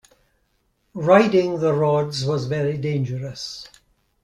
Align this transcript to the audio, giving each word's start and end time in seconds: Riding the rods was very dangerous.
Riding 0.95 1.59
the 1.59 1.73
rods 1.73 2.25
was 2.25 2.47
very 2.47 2.75
dangerous. 2.75 3.67